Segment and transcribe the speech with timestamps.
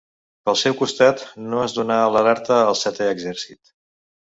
[0.47, 1.21] Pel seu costat,
[1.51, 3.75] no es donà l'alerta al Setè Exèrcit.